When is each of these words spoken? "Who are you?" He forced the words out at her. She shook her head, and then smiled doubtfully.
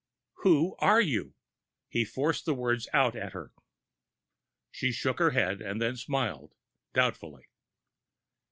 "Who 0.41 0.75
are 0.79 0.99
you?" 0.99 1.35
He 1.87 2.05
forced 2.05 2.45
the 2.45 2.55
words 2.55 2.87
out 2.91 3.15
at 3.15 3.33
her. 3.33 3.53
She 4.71 4.91
shook 4.91 5.19
her 5.19 5.29
head, 5.29 5.61
and 5.61 5.79
then 5.79 5.95
smiled 5.95 6.55
doubtfully. 6.95 7.45